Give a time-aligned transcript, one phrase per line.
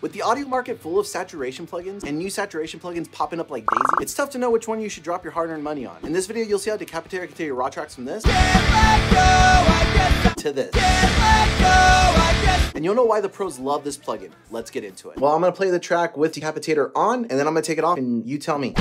[0.00, 3.66] With the audio market full of saturation plugins and new saturation plugins popping up like
[3.66, 5.98] daisy, it's tough to know which one you should drop your hard-earned money on.
[6.02, 8.30] In this video, you'll see how Decapitator can take your raw tracks from this to
[10.54, 10.74] this.
[12.74, 14.30] And you'll know why the pros love this plugin.
[14.50, 15.18] Let's get into it.
[15.18, 17.84] Well, I'm gonna play the track with Decapitator on, and then I'm gonna take it
[17.84, 18.72] off, and you tell me.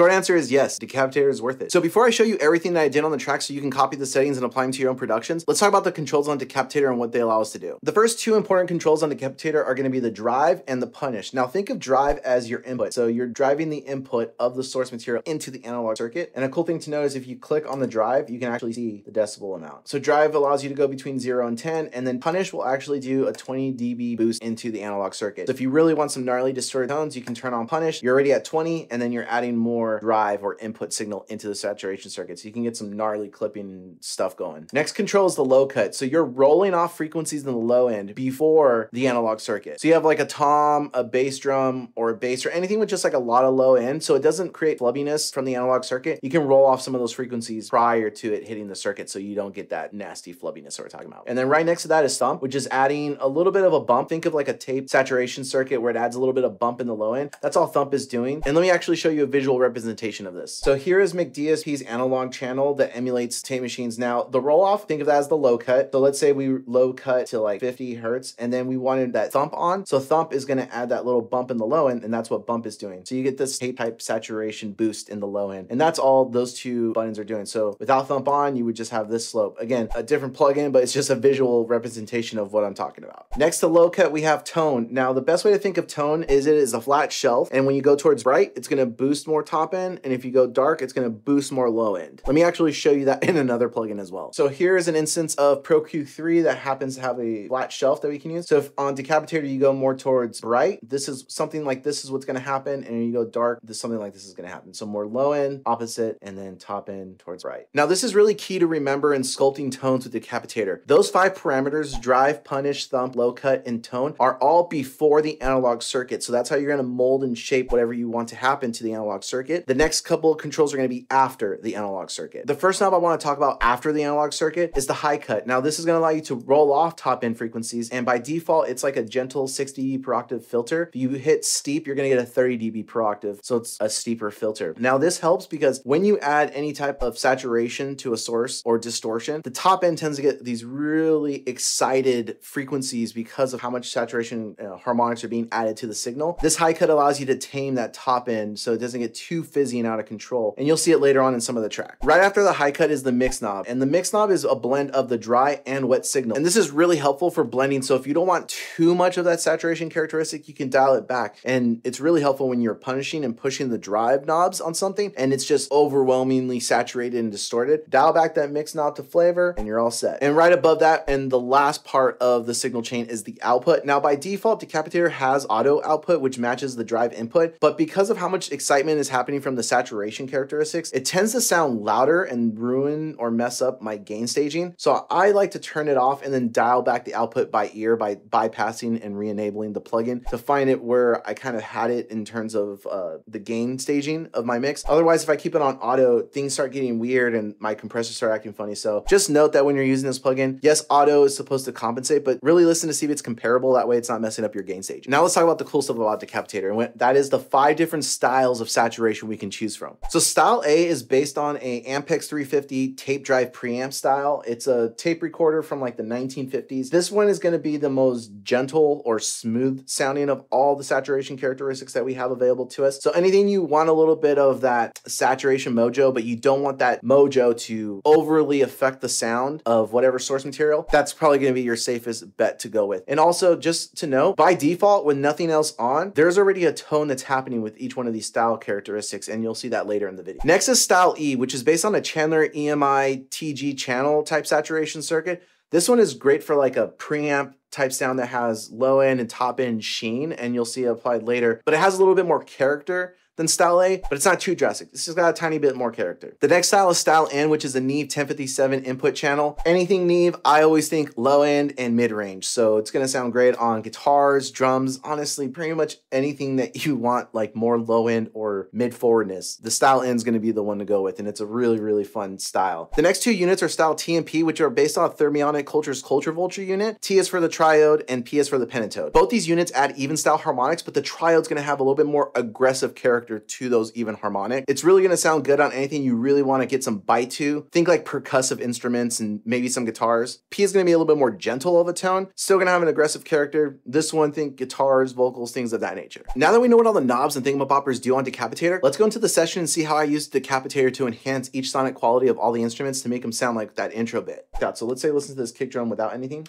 [0.00, 1.70] Short answer is yes, Decapitator is worth it.
[1.70, 3.70] So before I show you everything that I did on the track so you can
[3.70, 6.26] copy the settings and apply them to your own productions, let's talk about the controls
[6.26, 7.76] on Decapitator and what they allow us to do.
[7.82, 11.34] The first two important controls on Decapitator are gonna be the drive and the punish.
[11.34, 12.94] Now think of drive as your input.
[12.94, 16.32] So you're driving the input of the source material into the analog circuit.
[16.34, 18.50] And a cool thing to know is if you click on the drive, you can
[18.50, 19.86] actually see the decibel amount.
[19.86, 23.00] So drive allows you to go between zero and 10, and then punish will actually
[23.00, 25.48] do a 20 dB boost into the analog circuit.
[25.48, 28.02] So if you really want some gnarly distorted tones, you can turn on punish.
[28.02, 31.48] You're already at 20, and then you're adding more more drive or input signal into
[31.48, 32.38] the saturation circuit.
[32.38, 34.68] So you can get some gnarly clipping stuff going.
[34.72, 35.94] Next control is the low cut.
[35.94, 39.80] So you're rolling off frequencies in the low end before the analog circuit.
[39.80, 42.88] So you have like a tom, a bass drum, or a bass, or anything with
[42.88, 44.02] just like a lot of low end.
[44.02, 46.20] So it doesn't create flubbiness from the analog circuit.
[46.22, 49.18] You can roll off some of those frequencies prior to it hitting the circuit so
[49.18, 51.24] you don't get that nasty flubbiness that we're talking about.
[51.26, 53.72] And then right next to that is thump, which is adding a little bit of
[53.72, 54.08] a bump.
[54.08, 56.80] Think of like a tape saturation circuit where it adds a little bit of bump
[56.80, 57.34] in the low end.
[57.40, 58.42] That's all thump is doing.
[58.46, 60.54] And let me actually show you a visual representation of this.
[60.54, 63.98] So here is McDSP's analog channel that emulates tape machines.
[63.98, 65.92] Now the roll off, think of that as the low cut.
[65.92, 69.32] So let's say we low cut to like 50 hertz and then we wanted that
[69.32, 69.86] thump on.
[69.86, 72.46] So thump is gonna add that little bump in the low end and that's what
[72.46, 73.04] bump is doing.
[73.04, 75.68] So you get this tape type saturation boost in the low end.
[75.70, 77.46] And that's all those two buttons are doing.
[77.46, 79.56] So without thump on, you would just have this slope.
[79.60, 83.26] Again, a different plugin, but it's just a visual representation of what I'm talking about.
[83.36, 84.88] Next to low cut, we have tone.
[84.90, 87.48] Now the best way to think of tone is it is a flat shelf.
[87.52, 90.30] And when you go towards bright, it's gonna boost more top end and if you
[90.30, 92.22] go dark, it's gonna boost more low end.
[92.26, 94.32] Let me actually show you that in another plugin as well.
[94.32, 98.08] So here's an instance of Pro Q3 that happens to have a flat shelf that
[98.08, 98.48] we can use.
[98.48, 102.10] So if on Decapitator you go more towards bright, this is something like this is
[102.10, 104.74] what's gonna happen, and you go dark, this something like this is gonna happen.
[104.74, 107.66] So more low end, opposite, and then top end towards bright.
[107.74, 110.80] Now this is really key to remember in sculpting tones with Decapitator.
[110.86, 115.82] Those five parameters, drive, punish, thump, low cut, and tone, are all before the analog
[115.82, 116.22] circuit.
[116.22, 118.92] So that's how you're gonna mold and shape whatever you want to happen to the
[118.92, 119.49] analog circuit.
[119.58, 122.46] The next couple of controls are going to be after the analog circuit.
[122.46, 125.18] The first knob I want to talk about after the analog circuit is the high
[125.18, 125.46] cut.
[125.46, 128.18] Now this is going to allow you to roll off top end frequencies and by
[128.18, 130.90] default it's like a gentle 60 dB per octave filter.
[130.94, 133.76] If you hit steep you're going to get a 30 dB per octave so it's
[133.80, 134.74] a steeper filter.
[134.78, 138.78] Now this helps because when you add any type of saturation to a source or
[138.78, 143.90] distortion the top end tends to get these really excited frequencies because of how much
[143.90, 146.38] saturation uh, harmonics are being added to the signal.
[146.40, 149.39] This high cut allows you to tame that top end so it doesn't get too
[149.42, 150.54] fizzy and out of control.
[150.58, 151.98] And you'll see it later on in some of the track.
[152.02, 153.66] Right after the high cut is the mix knob.
[153.68, 156.36] And the mix knob is a blend of the dry and wet signal.
[156.36, 157.82] And this is really helpful for blending.
[157.82, 161.06] So if you don't want too much of that saturation characteristic, you can dial it
[161.06, 161.36] back.
[161.44, 165.32] And it's really helpful when you're punishing and pushing the drive knobs on something and
[165.32, 167.88] it's just overwhelmingly saturated and distorted.
[167.90, 170.22] Dial back that mix knob to flavor and you're all set.
[170.22, 173.84] And right above that and the last part of the signal chain is the output.
[173.84, 177.58] Now by default, Decapitator has auto output, which matches the drive input.
[177.60, 181.42] But because of how much excitement is happening from the saturation characteristics, it tends to
[181.42, 184.74] sound louder and ruin or mess up my gain staging.
[184.78, 187.96] So I like to turn it off and then dial back the output by ear
[187.96, 192.10] by bypassing and re-enabling the plugin to find it where I kind of had it
[192.10, 194.84] in terms of uh, the gain staging of my mix.
[194.88, 198.32] Otherwise, if I keep it on auto, things start getting weird and my compressors start
[198.32, 198.74] acting funny.
[198.74, 202.24] So just note that when you're using this plugin, yes, auto is supposed to compensate,
[202.24, 203.74] but really listen to see if it's comparable.
[203.74, 205.06] That way it's not messing up your gain stage.
[205.06, 206.70] Now let's talk about the cool stuff about Decapitator.
[206.70, 209.96] And that is the five different styles of saturation we can choose from.
[210.10, 214.42] So style A is based on a Ampex 350 tape drive preamp style.
[214.46, 216.90] It's a tape recorder from like the 1950s.
[216.90, 220.84] This one is going to be the most gentle or smooth sounding of all the
[220.84, 223.00] saturation characteristics that we have available to us.
[223.02, 226.78] So anything you want a little bit of that saturation mojo, but you don't want
[226.78, 231.54] that mojo to overly affect the sound of whatever source material, that's probably going to
[231.54, 233.02] be your safest bet to go with.
[233.08, 237.08] And also just to know, by default, with nothing else on, there's already a tone
[237.08, 240.16] that's happening with each one of these style characteristics, and you'll see that later in
[240.16, 240.42] the video.
[240.44, 245.02] Next is style E, which is based on a Chandler EMI TG channel type saturation
[245.02, 245.42] circuit.
[245.70, 249.30] This one is great for like a preamp type sound that has low end and
[249.30, 252.26] top end sheen, and you'll see it applied later, but it has a little bit
[252.26, 254.92] more character than style A, but it's not too drastic.
[254.92, 256.36] This has got a tiny bit more character.
[256.40, 259.58] The next style is style N, which is a Neve 1057 input channel.
[259.64, 262.46] Anything Neve, I always think low end and mid range.
[262.46, 267.34] So it's gonna sound great on guitars, drums, honestly, pretty much anything that you want,
[267.34, 269.56] like more low end or mid forwardness.
[269.56, 271.80] The style N is gonna be the one to go with, and it's a really,
[271.80, 272.90] really fun style.
[272.94, 276.02] The next two units are style T and P, which are based on Thermionic Culture's
[276.02, 277.00] Culture Vulture unit.
[277.00, 279.14] T is for the triode and P is for the pentatone.
[279.14, 282.04] Both these units add even style harmonics, but the triode's gonna have a little bit
[282.04, 284.64] more aggressive character to those even harmonic.
[284.68, 287.66] It's really gonna sound good on anything you really wanna get some bite to.
[287.70, 290.40] Think like percussive instruments and maybe some guitars.
[290.50, 292.82] P is gonna be a little bit more gentle of a tone, still gonna have
[292.82, 293.78] an aggressive character.
[293.86, 296.24] This one, think guitars, vocals, things of that nature.
[296.34, 299.04] Now that we know what all the knobs and thingamaboppers do on Decapitator, let's go
[299.04, 302.38] into the session and see how I use Decapitator to enhance each sonic quality of
[302.38, 304.48] all the instruments to make them sound like that intro bit.
[304.74, 306.46] So let's say listen to this kick drum without anything.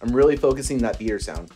[0.00, 1.52] I'm really focusing that beater sound.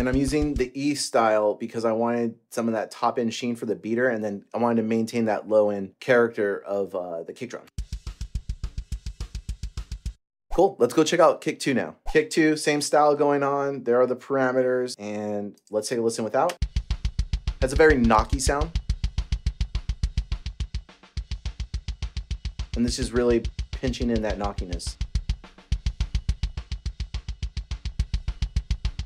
[0.00, 3.54] And I'm using the E style because I wanted some of that top end sheen
[3.54, 7.22] for the beater and then I wanted to maintain that low end character of uh,
[7.22, 7.64] the kick drum.
[10.54, 11.96] Cool, let's go check out kick two now.
[12.14, 13.84] Kick two, same style going on.
[13.84, 16.56] There are the parameters and let's take a listen without.
[17.58, 18.80] That's a very knocky sound.
[22.74, 24.96] And this is really pinching in that knockiness.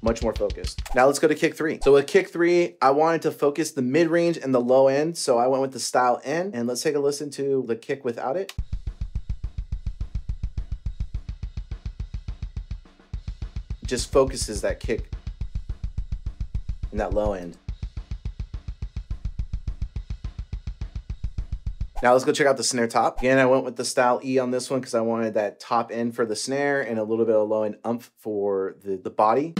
[0.04, 0.82] Much more focused.
[0.94, 1.80] Now let's go to kick three.
[1.82, 5.16] So with kick three, I wanted to focus the mid range and the low end.
[5.16, 8.04] So I went with the style N and let's take a listen to the kick
[8.04, 8.54] without it.
[13.86, 15.10] Just focuses that kick
[16.92, 17.56] in that low end.
[22.02, 23.20] Now let's go check out the snare top.
[23.20, 25.90] Again, I went with the style E on this one because I wanted that top
[25.90, 29.08] end for the snare and a little bit of low end umph for the, the
[29.08, 29.54] body.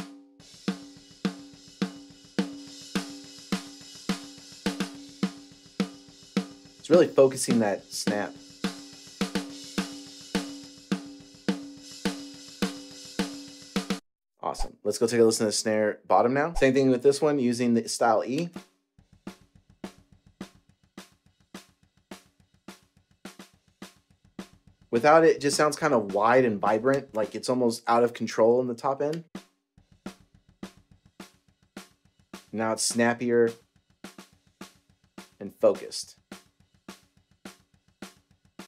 [6.85, 8.35] It's really focusing that snap.
[14.43, 14.77] Awesome.
[14.85, 16.53] Let's go take a listen to the snare bottom now.
[16.53, 18.51] Same thing with this one using the style E.
[24.91, 28.13] Without it, it just sounds kind of wide and vibrant, like it's almost out of
[28.13, 29.25] control in the top end.
[32.53, 33.53] Now it's snappier
[35.41, 36.17] and focused.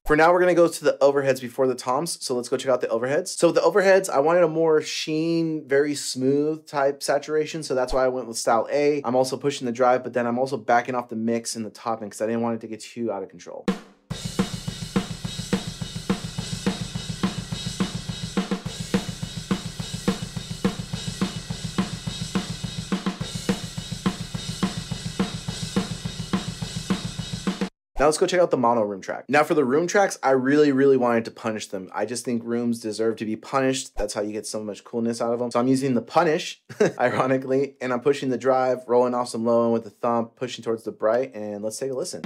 [0.07, 2.25] For now, we're gonna go to the overheads before the toms.
[2.25, 3.37] So let's go check out the overheads.
[3.37, 7.65] So the overheads, I wanted a more sheen, very smooth type saturation.
[7.65, 9.03] So that's why I went with style A.
[9.05, 11.71] I'm also pushing the drive, but then I'm also backing off the mix and the
[11.71, 13.67] topping because I didn't want it to get too out of control.
[28.07, 29.25] Now let's go check out the mono room track.
[29.29, 31.91] Now for the room tracks, I really, really wanted to punish them.
[31.93, 33.97] I just think rooms deserve to be punished.
[33.97, 35.51] That's how you get so much coolness out of them.
[35.51, 36.63] So I'm using the punish,
[37.01, 40.63] ironically, and I'm pushing the drive, rolling off some low end with the thump, pushing
[40.63, 42.23] towards the bright, and let's take a listen.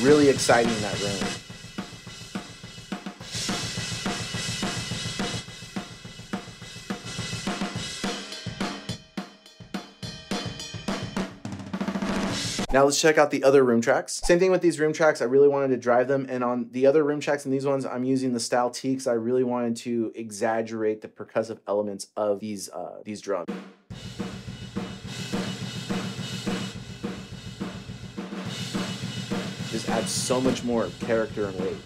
[0.00, 1.39] Really exciting that room.
[12.72, 14.20] Now let's check out the other room tracks.
[14.24, 15.20] Same thing with these room tracks.
[15.20, 16.24] I really wanted to drive them.
[16.28, 19.08] And on the other room tracks and these ones, I'm using the style T because
[19.08, 23.48] I really wanted to exaggerate the percussive elements of these, uh, these drums.
[29.72, 31.76] Just adds so much more character and weight.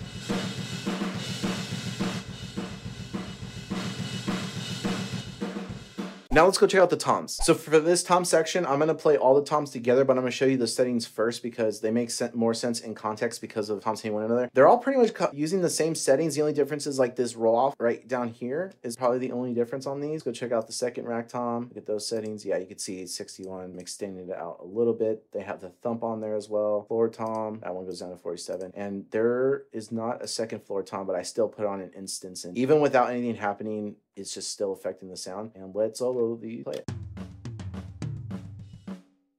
[6.34, 7.38] Now let's go check out the toms.
[7.44, 10.32] So for this tom section, I'm gonna play all the toms together, but I'm gonna
[10.32, 14.00] show you the settings first because they make more sense in context because of toms
[14.00, 14.50] hitting one another.
[14.52, 16.34] They're all pretty much using the same settings.
[16.34, 19.54] The only difference is like this roll off right down here is probably the only
[19.54, 20.24] difference on these.
[20.24, 22.44] Go check out the second rack tom, look at those settings.
[22.44, 25.30] Yeah, you can see 61, I'm extending it out a little bit.
[25.30, 26.82] They have the thump on there as well.
[26.88, 28.72] Floor tom, that one goes down to 47.
[28.74, 32.44] And there is not a second floor tom, but I still put on an instance.
[32.44, 35.50] And even without anything happening, it's just still affecting the sound.
[35.54, 36.90] And let's solo the play it.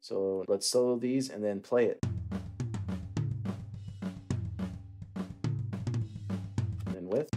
[0.01, 2.05] So let's solo these and then play it.
[6.85, 7.29] And then with.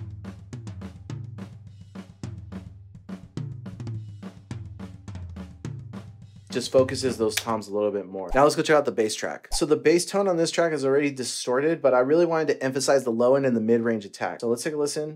[6.50, 8.30] just focuses those toms a little bit more.
[8.34, 9.48] Now let's go check out the bass track.
[9.52, 12.62] So the bass tone on this track is already distorted, but I really wanted to
[12.64, 14.40] emphasize the low end and the mid-range attack.
[14.40, 15.14] So let's take a listen.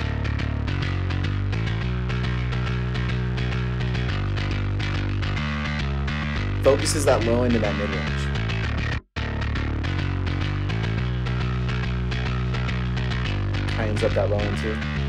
[6.62, 8.22] Focuses that low end and that mid-range.
[13.76, 15.01] Tightens up that low end too.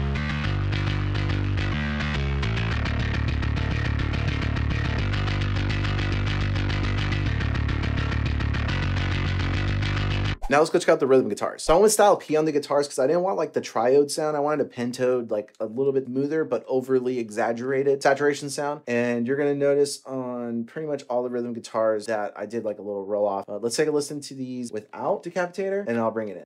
[10.53, 11.63] Now let's go check out the rhythm guitars.
[11.63, 13.59] So I went with style P on the guitars because I didn't want like the
[13.59, 14.37] triode sound.
[14.37, 18.81] I wanted a pentode, like a little bit smoother but overly exaggerated saturation sound.
[18.85, 22.77] And you're gonna notice on pretty much all the rhythm guitars that I did like
[22.77, 23.45] a little roll off.
[23.49, 26.43] Uh, let's take a listen to these without Decapitator and I'll bring it in.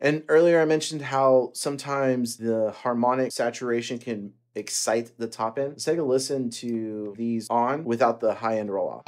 [0.00, 5.70] And earlier I mentioned how sometimes the harmonic saturation can excite the top end.
[5.70, 9.02] Let's take a listen to these on without the high end roll off.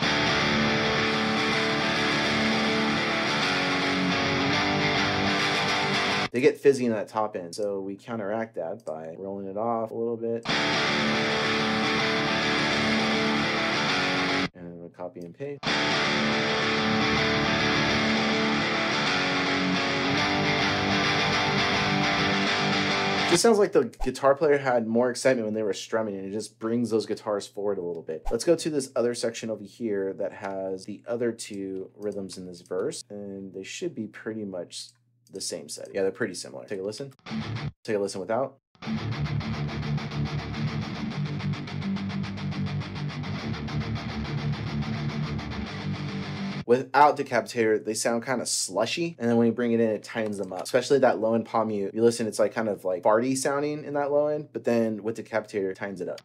[6.33, 9.93] They get fizzy in that top end, so we counteract that by rolling it off
[9.93, 10.43] a little bit.
[14.55, 15.61] And then copy and paste.
[23.31, 26.33] Just sounds like the guitar player had more excitement when they were strumming and it
[26.33, 28.25] just brings those guitars forward a little bit.
[28.29, 32.47] Let's go to this other section over here that has the other two rhythms in
[32.47, 34.89] this verse and they should be pretty much
[35.33, 35.91] the same set.
[35.95, 36.67] Yeah, they're pretty similar.
[36.67, 37.13] Take a listen.
[37.85, 38.59] Take a listen without.
[46.71, 50.05] Without Decapitator, they sound kind of slushy, and then when you bring it in, it
[50.05, 50.63] tightens them up.
[50.63, 51.93] Especially that low end palm mute.
[51.93, 55.03] You listen, it's like kind of like farty sounding in that low end, but then
[55.03, 56.21] with Decapitator, it tightens it up.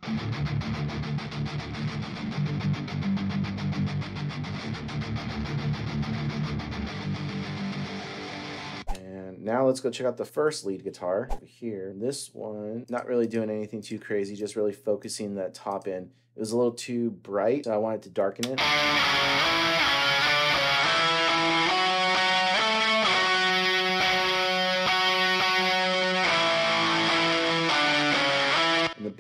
[9.00, 11.92] And now let's go check out the first lead guitar over here.
[11.98, 16.12] This one, not really doing anything too crazy, just really focusing that top end.
[16.36, 19.75] It was a little too bright, so I wanted to darken it.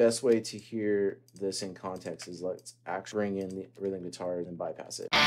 [0.05, 4.47] Best way to hear this in context is let's actually bring in the rhythm guitars
[4.47, 5.07] and bypass it.
[5.12, 5.17] So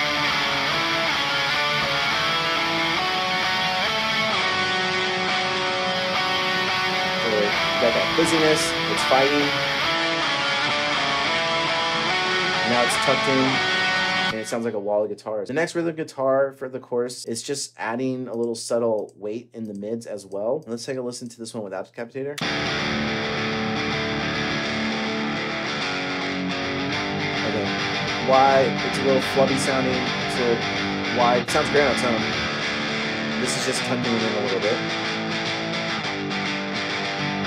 [7.34, 7.50] you
[7.82, 9.48] got that fizziness, it's fighting.
[12.70, 13.42] Now it's tucked in
[14.30, 15.48] and it sounds like a wall of guitars.
[15.48, 19.64] The next rhythm guitar for the chorus is just adding a little subtle weight in
[19.64, 20.62] the mids as well.
[20.68, 22.38] Let's take a listen to this one without Decapitator.
[28.28, 30.38] Why it's a little flubby sounding, it's
[31.16, 31.38] why.
[31.38, 32.20] It sounds great on its own.
[33.40, 34.78] This is just tucking it in a little bit.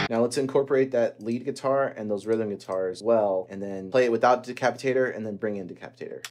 [0.10, 4.12] Now let's incorporate that lead guitar and those rhythm guitars well, and then play it
[4.12, 6.22] without Decapitator, and then bring in Decapitator.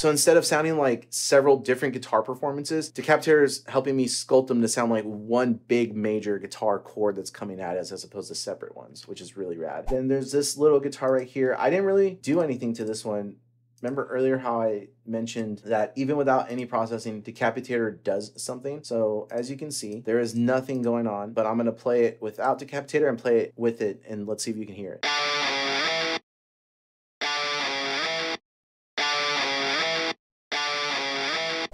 [0.00, 4.62] So instead of sounding like several different guitar performances, Decapitator is helping me sculpt them
[4.62, 8.34] to sound like one big major guitar chord that's coming at us as opposed to
[8.34, 9.86] separate ones, which is really rad.
[9.88, 11.54] Then there's this little guitar right here.
[11.58, 13.36] I didn't really do anything to this one.
[13.82, 18.82] Remember earlier how I mentioned that even without any processing, Decapitator does something?
[18.82, 22.22] So as you can see, there is nothing going on, but I'm gonna play it
[22.22, 25.06] without Decapitator and play it with it, and let's see if you can hear it.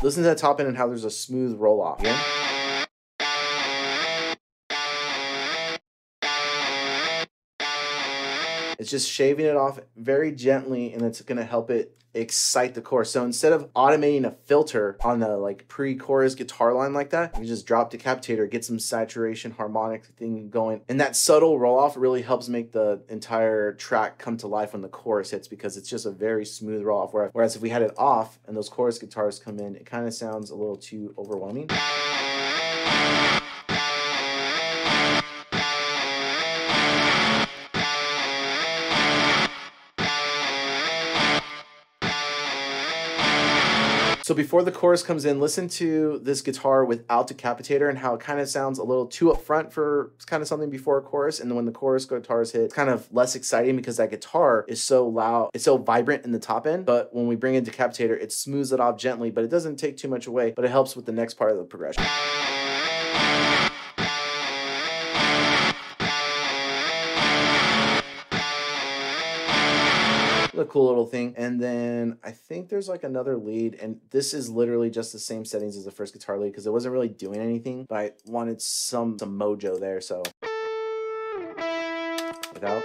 [0.07, 1.99] Listen to that top end and how there's a smooth roll off.
[1.99, 2.17] Again.
[8.79, 12.81] It's just shaving it off very gently and it's going to help it excite the
[12.81, 13.11] chorus.
[13.11, 17.47] So instead of automating a filter on the like pre-chorus guitar line like that, you
[17.47, 20.81] just drop Decapitator, get some saturation harmonic thing going.
[20.89, 24.83] And that subtle roll off really helps make the entire track come to life when
[24.83, 27.13] the chorus hits because it's just a very smooth roll off.
[27.33, 30.15] Whereas if we had it off and those chorus guitars come in, it kind of
[30.15, 31.69] sounds a little too overwhelming.
[44.37, 48.39] Before the chorus comes in, listen to this guitar without Decapitator and how it kind
[48.39, 51.41] of sounds a little too upfront for kind of something before a chorus.
[51.41, 54.65] And then when the chorus guitars hit, it's kind of less exciting because that guitar
[54.69, 56.87] is so loud, it's so vibrant in the top end.
[56.87, 59.97] But when we bring in Decapitator, it smooths it off gently, but it doesn't take
[59.97, 62.05] too much away, but it helps with the next part of the progression.
[70.59, 71.35] A cool little thing.
[71.37, 75.45] And then I think there's like another lead, and this is literally just the same
[75.45, 78.61] settings as the first guitar lead because it wasn't really doing anything, but I wanted
[78.63, 80.23] some some mojo there, so
[82.53, 82.83] without.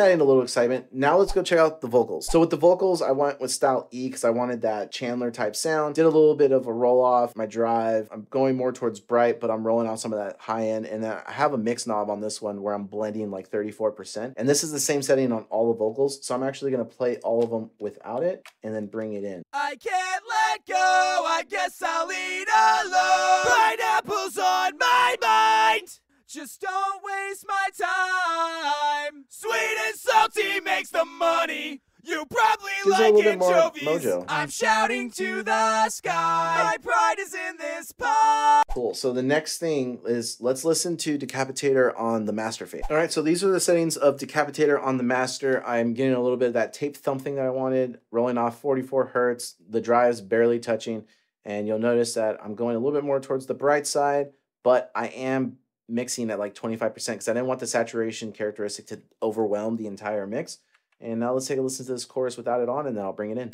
[0.00, 0.86] Adding a little excitement.
[0.92, 2.26] Now let's go check out the vocals.
[2.26, 5.54] So with the vocals, I went with style E because I wanted that Chandler type
[5.54, 5.94] sound.
[5.94, 8.08] Did a little bit of a roll off, my drive.
[8.10, 10.86] I'm going more towards bright, but I'm rolling out some of that high end.
[10.86, 14.32] And I have a mix knob on this one where I'm blending like 34%.
[14.36, 16.24] And this is the same setting on all the vocals.
[16.26, 19.42] So I'm actually gonna play all of them without it and then bring it in.
[19.52, 23.46] I can't let go, I guess I'll eat alone.
[23.46, 25.88] Pineapples on my mind.
[26.32, 29.24] Just don't waste my time.
[29.28, 31.82] Sweet and salty makes the money.
[32.04, 34.06] You probably like anchovies.
[34.28, 36.60] I'm shouting to the sky.
[36.62, 38.62] My pride is in this pie.
[38.70, 38.94] Cool.
[38.94, 42.82] So the next thing is let's listen to Decapitator on the master fade.
[42.88, 45.66] All right, so these are the settings of Decapitator on the master.
[45.66, 48.60] I'm getting a little bit of that tape thump thing that I wanted, rolling off
[48.60, 49.56] 44 hertz.
[49.68, 51.06] The drive's barely touching,
[51.44, 54.28] and you'll notice that I'm going a little bit more towards the bright side,
[54.62, 55.56] but I am
[55.90, 60.26] mixing at like 25% because I didn't want the saturation characteristic to overwhelm the entire
[60.26, 60.58] mix.
[61.00, 63.12] And now let's take a listen to this chorus without it on, and then I'll
[63.12, 63.50] bring it in.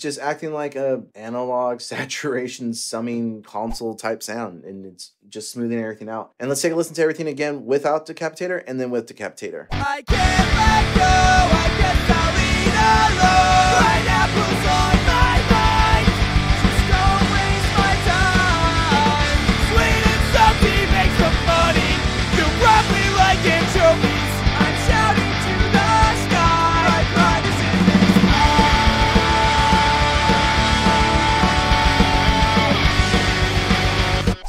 [0.00, 6.08] Just acting like a analog saturation summing console type sound and it's just smoothing everything
[6.08, 6.32] out.
[6.38, 9.66] And let's take a listen to everything again without decapitator and then with decapitator.
[9.72, 11.02] I can't let go.
[11.02, 11.66] I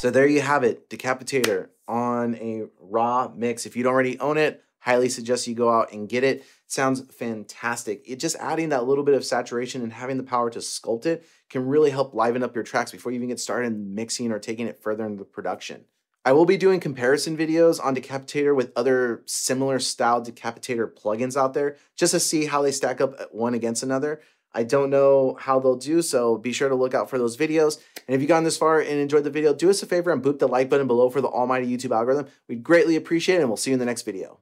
[0.07, 3.65] so there you have it decapitator on a raw mix.
[3.65, 6.45] If you don't already own it highly suggest you go out and get it.
[6.65, 8.03] Sounds fantastic.
[8.07, 11.25] It just adding that little bit of saturation and having the power to sculpt it
[11.49, 14.65] can really help liven up your tracks before you even get started mixing or taking
[14.65, 15.83] it further into production.
[16.23, 21.53] I will be doing comparison videos on Decapitator with other similar style Decapitator plugins out
[21.53, 24.21] there just to see how they stack up one against another.
[24.53, 27.79] I don't know how they'll do, so be sure to look out for those videos.
[28.07, 30.23] And if you've gotten this far and enjoyed the video, do us a favor and
[30.23, 32.27] boop the like button below for the almighty YouTube algorithm.
[32.47, 34.39] We'd greatly appreciate it, and we'll see you in the next video.